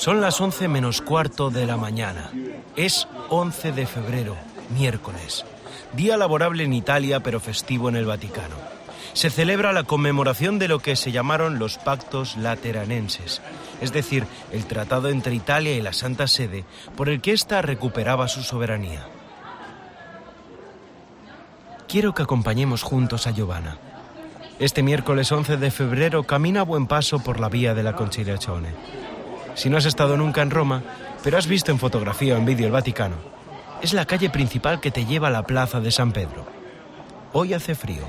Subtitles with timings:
[0.00, 2.30] Son las 11 menos cuarto de la mañana.
[2.74, 4.34] Es 11 de febrero,
[4.70, 5.44] miércoles.
[5.92, 8.56] Día laborable en Italia, pero festivo en el Vaticano.
[9.12, 13.42] Se celebra la conmemoración de lo que se llamaron los pactos lateranenses,
[13.82, 16.64] es decir, el tratado entre Italia y la Santa Sede
[16.96, 19.06] por el que ésta recuperaba su soberanía.
[21.88, 23.76] Quiero que acompañemos juntos a Giovanna.
[24.60, 28.99] Este miércoles 11 de febrero camina a buen paso por la vía de la Conciliazione.
[29.54, 30.82] Si no has estado nunca en Roma,
[31.22, 33.16] pero has visto en fotografía o en vídeo el Vaticano,
[33.82, 36.46] es la calle principal que te lleva a la plaza de San Pedro.
[37.32, 38.04] Hoy hace frío.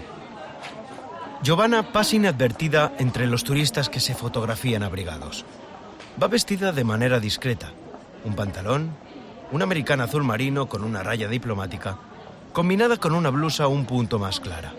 [1.41, 5.45] Giovanna pasa inadvertida entre los turistas que se fotografían abrigados.
[6.22, 7.72] Va vestida de manera discreta.
[8.26, 8.92] Un pantalón,
[9.52, 11.98] una americana azul marino con una raya diplomática,
[12.53, 14.73] combinada con una blusa un punto más clara.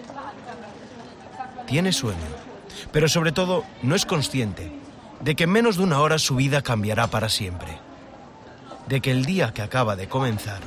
[1.67, 2.19] Tiene sueño,
[2.93, 4.82] pero sobre todo no es consciente
[5.23, 7.79] de que en menos de una hora su vida cambiará para siempre.
[8.89, 10.61] De que el día que acaba de comenzar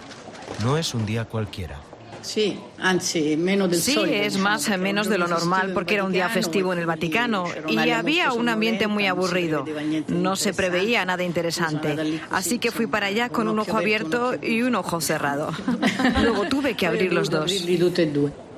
[0.63, 1.79] no es un día cualquiera.
[2.21, 2.59] Sí,
[4.09, 7.45] es más eh, menos de lo normal porque era un día festivo en el Vaticano
[7.69, 9.63] y había un ambiente muy aburrido.
[10.07, 12.19] No se preveía nada interesante.
[12.31, 15.51] Así que fui para allá con un ojo abierto y un ojo cerrado.
[16.21, 17.51] Luego tuve que abrir los dos.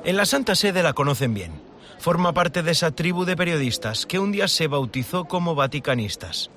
[0.06, 1.67] En la Santa Sede la conocen bien.
[2.00, 6.50] Forma parte de esa tribu de periodistas que un día se bautizó como vaticanistas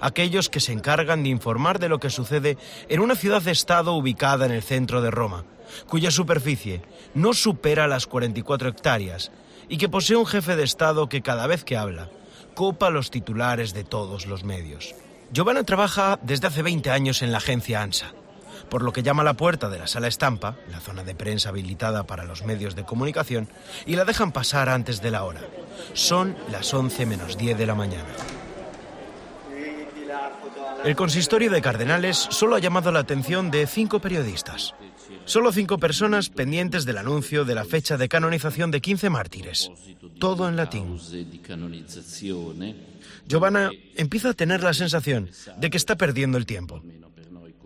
[0.00, 4.52] aquellos que se encargan de informar de lo que sucede en una ciudad-estado ubicada en
[4.52, 5.44] el centro de Roma,
[5.88, 6.82] cuya superficie
[7.14, 9.32] no supera las 44 hectáreas
[9.68, 12.08] y que posee un jefe de Estado que cada vez que habla
[12.54, 14.94] copa los titulares de todos los medios.
[15.30, 18.12] Giovanna trabaja desde hace 20 años en la agencia ANSA,
[18.68, 21.50] por lo que llama a la puerta de la sala estampa, la zona de prensa
[21.50, 23.48] habilitada para los medios de comunicación,
[23.86, 25.40] y la dejan pasar antes de la hora.
[25.92, 28.08] Son las 11 menos 10 de la mañana.
[30.84, 34.74] El consistorio de cardenales solo ha llamado la atención de cinco periodistas.
[35.24, 39.70] Solo cinco personas pendientes del anuncio de la fecha de canonización de 15 mártires.
[40.20, 40.96] Todo en latín.
[43.26, 46.80] Giovanna empieza a tener la sensación de que está perdiendo el tiempo.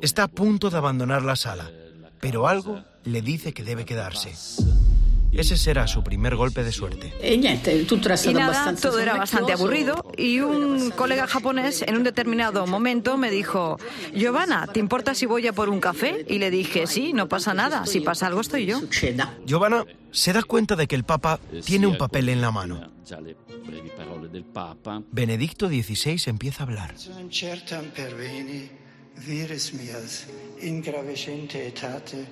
[0.00, 1.70] Está a punto de abandonar la sala,
[2.20, 4.32] pero algo le dice que debe quedarse.
[5.32, 7.12] Ese será su primer golpe de suerte.
[7.22, 13.30] Y nada, todo era bastante aburrido y un colega japonés en un determinado momento me
[13.30, 13.78] dijo,
[14.14, 16.24] Giovanna, ¿te importa si voy a por un café?
[16.28, 18.80] Y le dije, sí, no pasa nada, si pasa algo estoy yo.
[19.46, 22.90] Giovanna se da cuenta de que el Papa tiene un papel en la mano.
[25.12, 26.94] Benedicto XVI empieza a hablar.
[29.20, 30.26] vires meas
[30.60, 32.26] in gravescente etate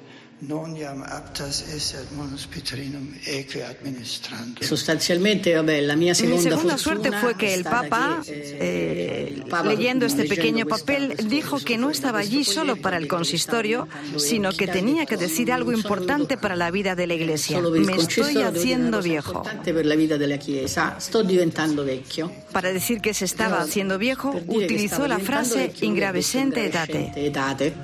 [4.61, 11.59] Sustancialmente, la Mi segunda suerte fue que el Papa, eh, leyendo este pequeño papel, dijo
[11.59, 16.37] que no estaba allí solo para el consistorio, sino que tenía que decir algo importante
[16.37, 17.61] para la vida de la Iglesia.
[17.61, 19.43] Me estoy haciendo viejo.
[22.53, 27.75] Para decir que se estaba haciendo viejo, utilizó la frase ingravescente etate.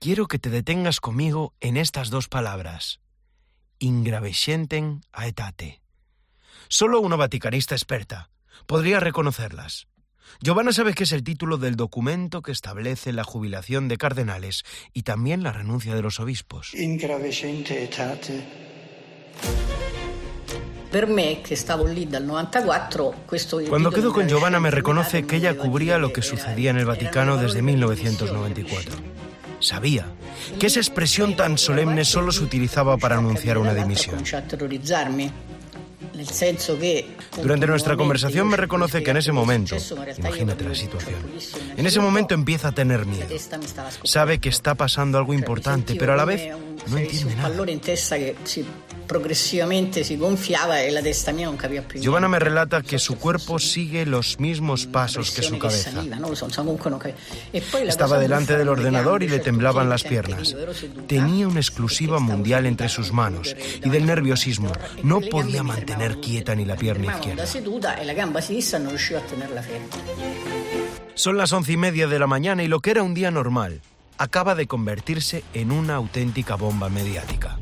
[0.00, 3.00] Quiero que te detengas conmigo en estas dos palabras.
[3.80, 5.82] Ingravescenten aetate.
[6.68, 8.30] Solo una vaticanista experta
[8.66, 9.88] podría reconocerlas.
[10.40, 15.02] Giovanna sabe que es el título del documento que establece la jubilación de cardenales y
[15.02, 16.74] también la renuncia de los obispos.
[16.74, 18.44] Ingravescente etate.
[23.68, 27.36] Cuando quedo con Giovanna me reconoce que ella cubría lo que sucedía en el Vaticano
[27.36, 29.17] desde 1994.
[29.60, 30.06] Sabía
[30.58, 34.22] que esa expresión tan solemne solo se utilizaba para anunciar una dimisión.
[37.42, 39.76] Durante nuestra conversación me reconoce que en ese momento,
[40.16, 41.20] imagínate la situación,
[41.76, 43.28] en ese momento empieza a tener miedo.
[44.04, 46.50] Sabe que está pasando algo importante, pero a la vez
[46.88, 47.54] no entiende nada.
[49.08, 52.00] Progresivamente se gonfiaba y la testa mía no più.
[52.00, 55.90] Giovanna me relata que su cuerpo sigue los mismos pasos que su cabeza.
[57.86, 60.54] Estaba delante del ordenador y le temblaban las piernas.
[61.06, 64.72] Tenía una exclusiva mundial entre sus manos y del nerviosismo
[65.02, 67.44] no podía mantener quieta ni la pierna izquierda.
[71.14, 73.80] Son las once y media de la mañana y lo que era un día normal
[74.18, 77.58] acaba de convertirse en una auténtica bomba mediática.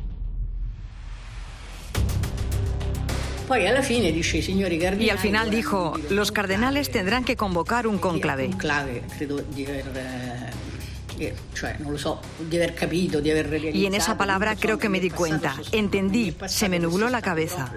[4.99, 8.49] Y al final dijo, los cardenales tendrán que convocar un conclave.
[13.73, 17.73] Y en esa palabra creo que me di cuenta, entendí, se me nubló la cabeza.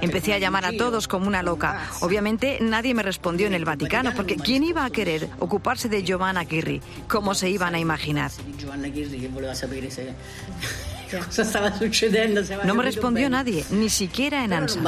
[0.00, 1.90] Empecé a llamar a todos como una loca.
[2.00, 6.44] Obviamente nadie me respondió en el Vaticano, porque ¿quién iba a querer ocuparse de Giovanna
[6.44, 6.82] Kirri?
[7.06, 8.32] ¿Cómo se iban a imaginar?
[12.64, 14.80] No me respondió nadie, ni siquiera en ANSA.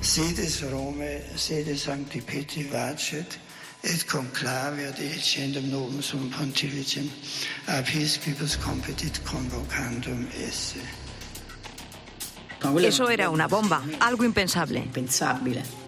[0.00, 3.38] Sedes Rome, sede Sancti Petri Vacet,
[3.82, 4.92] et conclavia
[5.70, 7.08] novum sum pontificem,
[7.66, 10.80] ab hispibus competit convocandum esse.
[12.84, 14.78] Eso era una bomba, algo impensable.
[14.78, 15.81] Impensabile.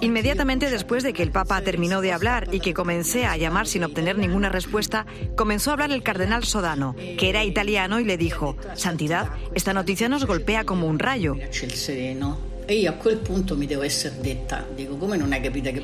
[0.00, 3.82] Inmediatamente después de que el Papa terminó de hablar y que comencé a llamar sin
[3.82, 5.06] obtener ninguna respuesta,
[5.36, 10.08] comenzó a hablar el cardenal Sodano, que era italiano, y le dijo, Santidad, esta noticia
[10.08, 11.34] nos golpea como un rayo.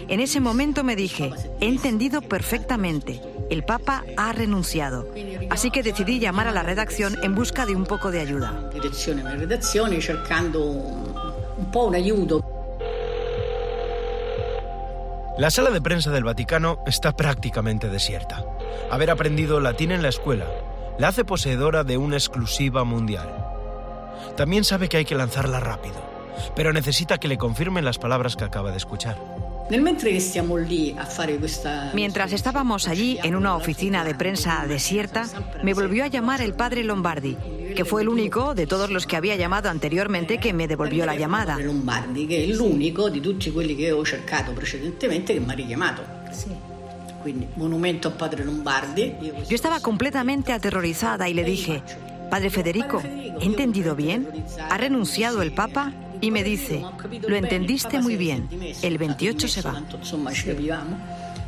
[0.08, 3.20] En ese momento me dije, he entendido perfectamente,
[3.50, 5.08] el Papa ha renunciado.
[5.50, 8.70] Así que decidí llamar a la redacción en busca de un poco de ayuda
[11.56, 12.44] un po' un ayudo.
[15.38, 18.44] La sala de prensa del Vaticano está prácticamente desierta.
[18.90, 20.46] Haber aprendido latín en la escuela
[20.98, 23.28] la hace poseedora de una exclusiva mundial.
[24.34, 25.96] También sabe que hay que lanzarla rápido,
[26.54, 29.18] pero necesita que le confirmen las palabras que acaba de escuchar.
[31.92, 35.26] Mientras estábamos allí en una oficina de prensa desierta,
[35.62, 37.36] me volvió a llamar el padre Lombardi,
[37.76, 41.14] que fue el único de todos los que había llamado anteriormente que me devolvió la
[41.14, 41.58] llamada.
[41.58, 45.56] Lombardi, que es el único de todos quelli que he cercado precedentemente que me ha
[45.56, 46.02] llamado.
[46.32, 46.50] Sí.
[47.56, 49.12] monumento padre Lombardi.
[49.48, 51.82] Yo estaba completamente aterrorizada y le dije,
[52.30, 54.28] Padre Federico, ¿he entendido bien?
[54.70, 55.92] ¿Ha renunciado el Papa?
[56.18, 56.82] y me dice,
[57.28, 58.48] lo entendiste muy bien,
[58.80, 59.82] el 28 se va.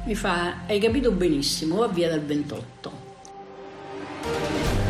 [0.07, 3.08] Mi fa, hai capito benissimo, va via dal 28.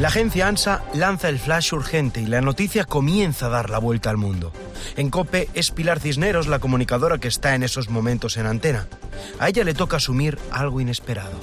[0.01, 4.11] La agencia ANSA lanza el flash urgente y la noticia comienza a dar la vuelta
[4.11, 4.53] al mundo.
[4.97, 8.87] En COPE es Pilar Cisneros la comunicadora que está en esos momentos en antena.
[9.41, 11.41] A ella le toca asumir algo inesperado.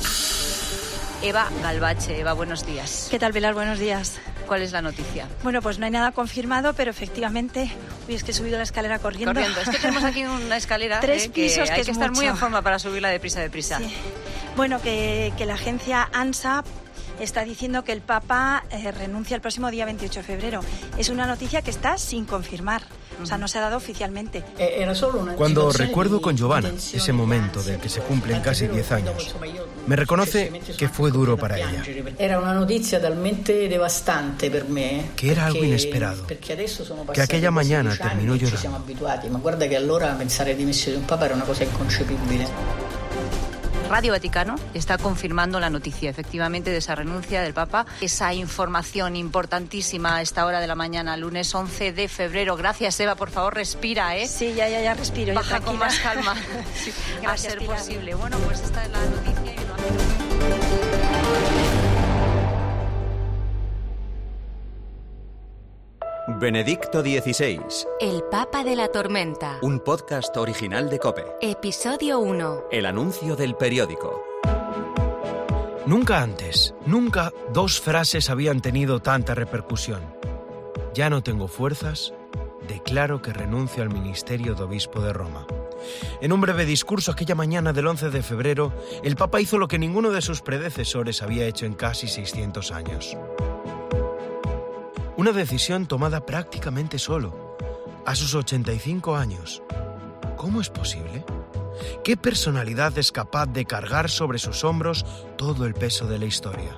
[1.21, 2.17] Eva Galvache.
[2.17, 3.09] Eva, buenos días.
[3.11, 3.55] ¿Qué tal, Pilar?
[3.55, 4.21] Buenos días.
[4.47, 5.27] ¿Cuál es la noticia?
[5.43, 7.69] Bueno, pues no hay nada confirmado, pero efectivamente,
[8.07, 9.33] uy, es que he subido la escalera corriendo.
[9.33, 9.59] Corriendo.
[9.59, 11.01] Es que tenemos aquí una escalera.
[11.01, 13.79] Tres eh, pisos, que, hay que estar muy en forma para subirla deprisa, deprisa.
[13.79, 13.93] Sí.
[14.55, 16.63] Bueno, que, que la agencia ANSA
[17.19, 20.59] está diciendo que el Papa eh, renuncia el próximo día 28 de febrero.
[20.97, 22.83] Es una noticia que está sin confirmar.
[23.21, 24.43] O sea, no se ha dado oficialmente.
[24.57, 24.85] Eh,
[25.37, 29.35] Cuando recuerdo con Giovanna ese momento del que se cumplen casi 10 años,
[29.87, 31.83] me reconoce que fue duro para ella.
[32.17, 35.11] Era una noticia talmente devastante para mí.
[35.15, 36.27] Que era algo inesperado.
[36.27, 38.85] Que aquella mañana terminó llorando.
[39.31, 42.45] Ma guarda que allora pensare di dimisión de un papa era una cosa inconcepibile.
[43.89, 47.85] Radio Vaticano está confirmando la noticia, efectivamente, de esa renuncia del Papa.
[48.01, 52.57] Esa información importantísima a esta hora de la mañana, lunes 11 de febrero.
[52.57, 53.15] Gracias, Eva.
[53.15, 54.27] Por favor, respira, ¿eh?
[54.27, 55.35] Sí, ya, ya, ya respiro.
[55.35, 56.35] Baja con más calma.
[56.75, 56.91] sí,
[57.25, 58.15] va a ser posible.
[58.15, 60.24] Bueno, pues esta es la noticia.
[66.37, 67.61] Benedicto XVI.
[68.01, 69.57] El Papa de la Tormenta.
[69.61, 71.23] Un podcast original de Cope.
[71.39, 72.65] Episodio 1.
[72.71, 74.21] El anuncio del periódico.
[75.85, 80.01] Nunca antes, nunca dos frases habían tenido tanta repercusión.
[80.93, 82.13] Ya no tengo fuerzas,
[82.67, 85.47] declaro que renuncio al ministerio de obispo de Roma.
[86.19, 88.73] En un breve discurso aquella mañana del 11 de febrero,
[89.03, 93.15] el Papa hizo lo que ninguno de sus predecesores había hecho en casi 600 años.
[95.17, 97.55] Una decisión tomada prácticamente solo,
[98.05, 99.63] a sus 85 años.
[100.35, 101.23] ¿Cómo es posible?
[102.03, 105.05] ¿Qué personalidad es capaz de cargar sobre sus hombros
[105.37, 106.77] todo el peso de la historia?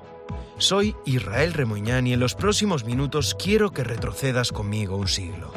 [0.60, 5.52] Soy Israel Remoñán y en los próximos minutos quiero que retrocedas conmigo un siglo.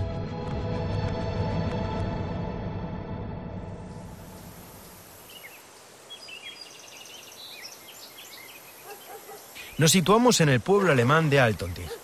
[9.76, 11.99] Nos situamos en el pueblo alemán de Altontig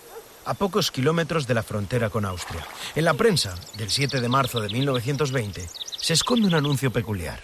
[0.47, 2.65] a pocos kilómetros de la frontera con Austria.
[2.95, 7.41] En la prensa del 7 de marzo de 1920 se esconde un anuncio peculiar.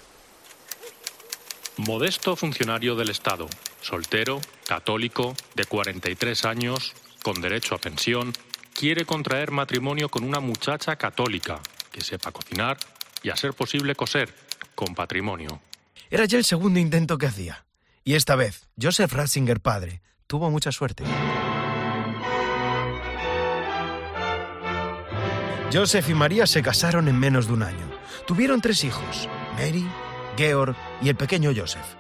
[1.78, 3.48] Modesto funcionario del Estado,
[3.82, 6.94] soltero, católico, de 43 años,
[7.24, 8.32] con derecho a pensión,
[8.74, 11.60] quiere contraer matrimonio con una muchacha católica
[11.92, 12.78] que sepa cocinar
[13.22, 14.34] y, a ser posible, coser,
[14.76, 15.60] con patrimonio.
[16.10, 17.66] Era ya el segundo intento que hacía.
[18.06, 21.04] Y esta vez, Joseph Ratzinger padre tuvo mucha suerte.
[25.74, 27.90] Joseph y María se casaron en menos de un año.
[28.28, 29.90] Tuvieron tres hijos, Mary,
[30.38, 31.96] Georg y el pequeño Joseph.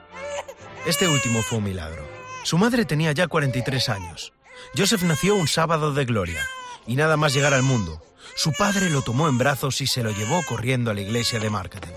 [0.86, 2.08] Este último fue un milagro.
[2.44, 4.32] Su madre tenía ya 43 años.
[4.78, 6.46] Joseph nació un sábado de gloria
[6.86, 8.00] y nada más llegar al mundo.
[8.36, 11.50] Su padre lo tomó en brazos y se lo llevó corriendo a la iglesia de
[11.50, 11.94] marketing.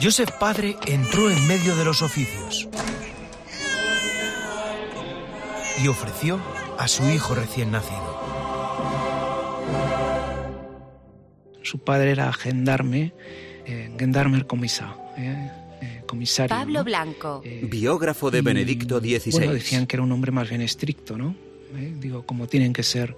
[0.00, 2.68] Joseph padre entró en medio de los oficios
[5.82, 6.40] y ofreció
[6.78, 8.11] a su hijo recién nacido.
[11.72, 13.14] Su padre era gendarme,
[13.64, 15.48] eh, gendarme comisa, eh,
[15.80, 16.54] eh, comisario.
[16.54, 17.42] Pablo Blanco.
[17.62, 19.32] Biógrafo de Benedicto XVI.
[19.32, 21.34] Bueno, decían que era un hombre más bien estricto, ¿no?
[21.98, 23.16] digo, como tienen que ser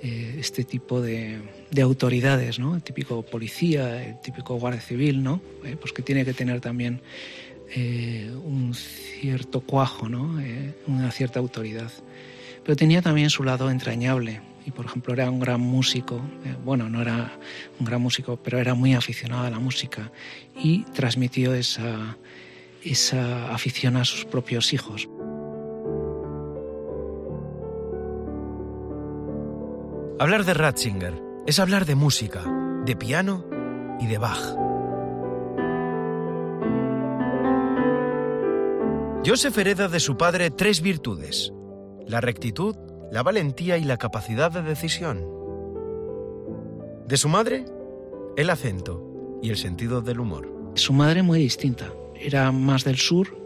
[0.00, 1.40] este tipo de,
[1.82, 2.76] autoridades, ¿no?
[2.76, 5.40] El típico policía, el típico guardia civil, ¿no?
[5.80, 7.00] pues que tiene que tener también
[7.74, 10.40] un cierto cuajo, ¿no?
[10.86, 11.90] una cierta autoridad.
[12.62, 16.88] Pero tenía también su lado entrañable, y por ejemplo era un gran músico, eh, bueno,
[16.88, 17.38] no era
[17.78, 20.10] un gran músico, pero era muy aficionado a la música
[20.56, 22.16] y transmitió esa,
[22.82, 25.08] esa afición a sus propios hijos.
[30.18, 31.14] Hablar de Ratzinger
[31.46, 32.44] es hablar de música,
[32.84, 33.46] de piano
[34.00, 34.56] y de Bach.
[39.24, 41.52] Joseph hereda de su padre tres virtudes,
[42.06, 42.76] la rectitud,
[43.10, 45.24] la valentía y la capacidad de decisión.
[47.06, 47.64] De su madre,
[48.36, 50.48] el acento y el sentido del humor.
[50.74, 51.92] Su madre muy distinta.
[52.14, 53.36] Era más del sur,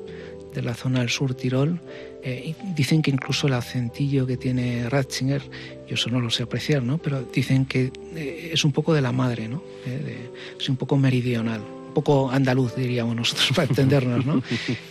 [0.53, 1.81] de la zona del sur Tirol.
[2.23, 5.43] Eh, dicen que incluso el acentillo que tiene Ratzinger,
[5.89, 6.99] yo eso no lo sé apreciar, ¿no?
[6.99, 9.63] pero dicen que eh, es un poco de la madre, ¿no?
[9.87, 14.43] Eh, es un poco meridional un poco andaluz, diríamos nosotros, para entendernos, ¿no?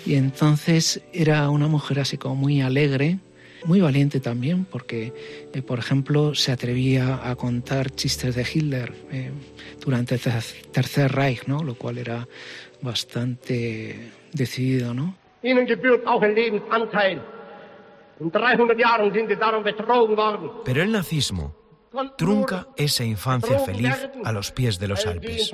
[0.06, 3.20] Y entonces era una mujer así como muy alegre,
[3.66, 5.14] muy valiente también, porque,
[5.54, 9.32] eh, por ejemplo, se atrevía a contar chistes de Hitler eh,
[9.84, 10.22] durante el
[10.72, 11.64] Tercer Reich, ¿no?
[11.64, 12.28] lo cual era
[12.82, 14.94] bastante decidido.
[14.94, 15.16] ¿no?
[20.64, 21.63] Pero el nazismo
[22.18, 25.52] trunca esa infancia feliz a los pies de los Alpes.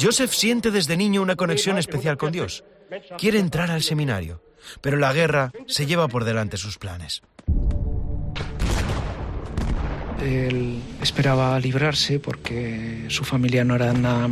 [0.00, 2.64] Joseph siente desde niño una conexión especial con Dios.
[3.18, 4.40] Quiere entrar al seminario,
[4.80, 7.22] pero la guerra se lleva por delante sus planes.
[10.20, 14.28] Él esperaba librarse porque su familia no era nada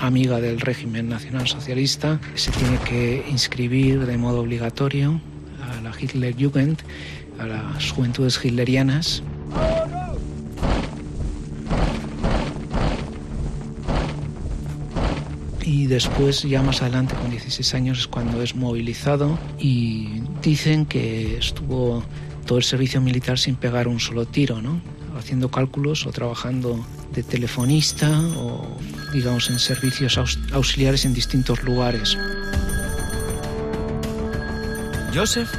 [0.00, 2.20] amiga del régimen nacional socialista.
[2.34, 5.20] Se tiene que inscribir de modo obligatorio
[5.62, 6.82] a la Hitlerjugend,
[7.38, 9.22] a las juventudes hitlerianas.
[15.66, 21.36] y después ya más adelante con 16 años es cuando es movilizado y dicen que
[21.38, 22.04] estuvo
[22.46, 24.80] todo el servicio militar sin pegar un solo tiro, ¿no?
[25.18, 28.76] haciendo cálculos o trabajando de telefonista o
[29.12, 30.18] digamos en servicios
[30.52, 32.16] auxiliares en distintos lugares.
[35.14, 35.50] Joseph,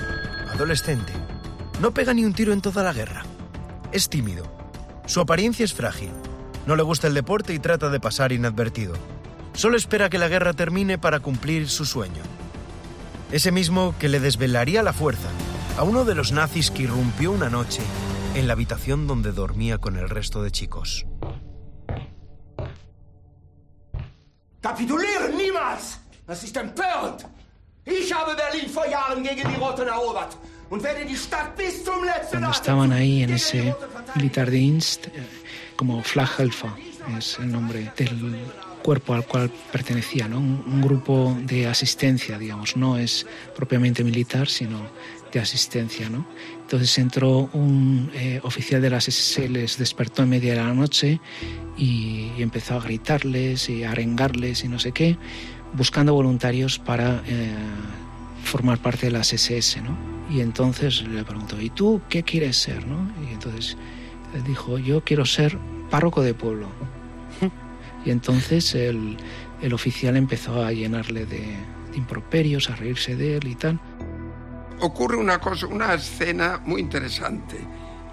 [0.53, 1.13] adolescente,
[1.79, 3.23] no pega ni un tiro en toda la guerra.
[3.91, 4.45] Es tímido.
[5.05, 6.09] Su apariencia es frágil.
[6.65, 8.95] No le gusta el deporte y trata de pasar inadvertido.
[9.53, 12.23] Solo espera que la guerra termine para cumplir su sueño.
[13.31, 15.29] Ese mismo que le desvelaría la fuerza
[15.77, 17.81] a uno de los nazis que irrumpió una noche
[18.35, 21.05] en la habitación donde dormía con el resto de chicos.
[25.37, 25.99] Niemals!
[26.25, 26.57] Das ist!
[27.85, 30.35] Ich habe Berlin vor Jahren gegen die Roten erobert
[32.29, 33.73] Cuando estaban ahí en ese
[34.15, 35.11] Militärdienst, eh,
[35.75, 36.71] como Flaghelfer
[37.17, 38.35] es el nombre del
[38.83, 40.39] cuerpo al cual pertenecía, ¿no?
[40.39, 44.79] un, grupo de asistencia, digamos, no es propiamente militar, sino
[45.31, 46.09] de asistencia.
[46.09, 46.25] ¿no?
[46.61, 51.19] Entonces entró un eh, oficial de las SS, les despertó en media de la noche
[51.77, 55.17] y, empezó a gritarles y a arengarles y no sé qué,
[55.73, 57.55] buscando voluntarios para eh,
[58.43, 59.81] formar parte de las SS.
[59.81, 60.16] ¿no?
[60.29, 62.85] Y entonces le preguntó, ¿y tú qué quieres ser?
[62.85, 63.11] ¿no?
[63.25, 63.77] Y entonces
[64.33, 65.57] él dijo, yo quiero ser
[65.89, 66.67] párroco de pueblo.
[68.05, 69.17] Y entonces el,
[69.73, 71.57] oficial empezó a llenarle de,
[71.93, 73.81] improperios, a reírse de él y tal.
[74.79, 77.57] Ocurre una cosa, una escena muy interesante.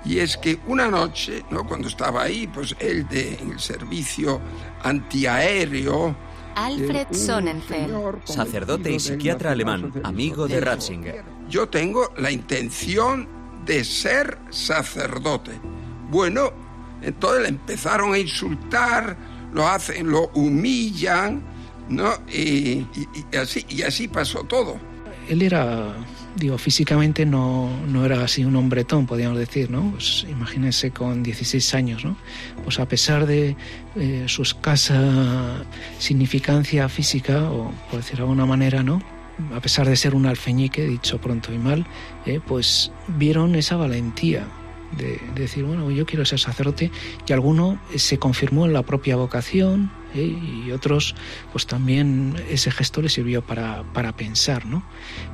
[0.05, 1.65] Y es que una noche, ¿no?
[1.65, 4.41] cuando estaba ahí, pues él de, en el servicio
[4.83, 6.17] antiaéreo,
[6.57, 11.34] Alfred Sonnenfeld, sacerdote y psiquiatra alemán, amigo de Ratzinger.
[11.49, 13.29] Yo tengo la intención
[13.65, 15.53] de ser sacerdote.
[16.11, 16.53] Bueno,
[17.03, 19.17] entonces le empezaron a insultar,
[19.53, 21.43] lo hacen, lo humillan,
[21.89, 22.13] ¿no?
[22.33, 22.87] Y,
[23.39, 24.79] así, y así pasó todo.
[25.29, 25.95] Él era
[26.37, 29.93] digo, físicamente no, no, era así un hombretón, podríamos decir, ¿no?
[29.93, 32.17] Pues imagínense con 16 años, ¿no?
[32.65, 33.57] Pues a pesar de
[33.97, 35.65] eh, su escasa
[35.99, 39.01] significancia física, o por decirlo de alguna manera, ¿no?
[39.55, 41.87] A pesar de ser un alfeñique, dicho pronto y mal,
[42.27, 44.47] eh, pues vieron esa valentía
[44.97, 46.91] de, decir, bueno, yo quiero ser sacerdote,
[47.27, 50.21] y alguno se confirmó en la propia vocación, ¿eh?
[50.67, 51.15] y otros,
[51.53, 54.85] pues también ese gesto le sirvió para, para pensar, ¿no?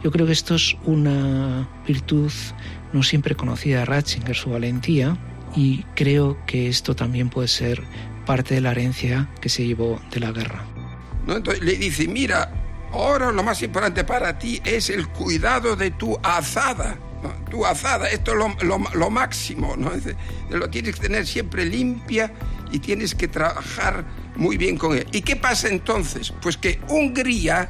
[0.03, 2.33] Yo creo que esto es una virtud
[2.93, 5.17] no siempre conocida de Ratzinger, su valentía,
[5.55, 7.83] y creo que esto también puede ser
[8.25, 10.65] parte de la herencia que se llevó de la guerra.
[11.27, 11.37] ¿No?
[11.37, 12.60] Entonces le dice, mira,
[12.93, 16.99] ahora lo más importante para ti es el cuidado de tu azada
[17.51, 19.91] tu azada, esto es lo, máximo, ¿no?
[20.51, 22.33] Lo tienes que tener siempre limpia
[22.71, 24.05] y tienes que trabajar
[24.37, 25.07] muy bien con ella.
[25.13, 26.33] ¿Y qué pasa entonces?
[26.41, 27.69] Pues que Hungría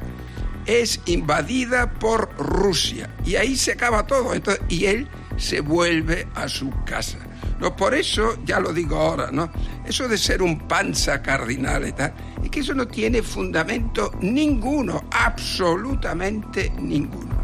[0.65, 4.33] es invadida por Rusia y ahí se acaba todo.
[4.69, 7.17] Y él se vuelve a su casa.
[7.59, 9.51] No, por eso, ya lo digo ahora, ¿no?
[9.85, 11.93] Eso de ser un panza cardinal y
[12.43, 17.41] es que eso no tiene fundamento ninguno, absolutamente ninguno.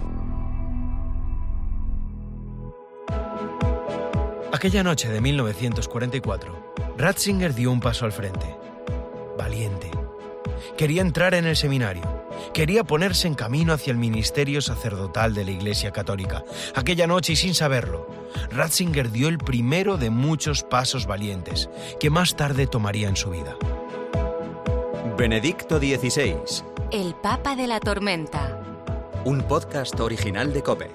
[4.52, 8.56] Aquella noche de 1944, Ratzinger dio un paso al frente.
[9.38, 9.92] Valiente.
[10.76, 12.26] Quería entrar en el seminario.
[12.54, 16.44] Quería ponerse en camino hacia el ministerio sacerdotal de la Iglesia Católica.
[16.76, 18.08] Aquella noche, y sin saberlo,
[18.50, 23.56] Ratzinger dio el primero de muchos pasos valientes que más tarde tomaría en su vida.
[25.18, 26.36] Benedicto XVI.
[26.92, 28.62] El Papa de la Tormenta.
[29.26, 30.92] Un podcast original de Cope.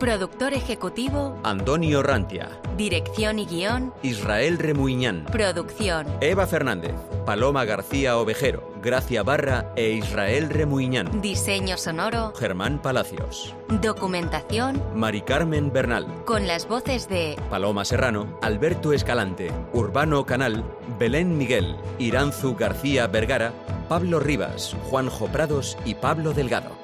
[0.00, 2.48] Productor ejecutivo Antonio Rantia.
[2.78, 5.26] Dirección y guion Israel Remuñán.
[5.26, 6.94] Producción Eva Fernández,
[7.26, 11.20] Paloma García Ovejero, Gracia Barra e Israel Remuñán.
[11.20, 13.54] Diseño sonoro Germán Palacios.
[13.80, 16.06] Documentación Mari Carmen Bernal.
[16.24, 20.64] Con las voces de Paloma Serrano, Alberto Escalante, Urbano Canal,
[20.98, 23.52] Belén Miguel, Iranzu García Vergara,
[23.88, 26.76] Pablo Rivas, Juanjo Prados y Pablo Delgado.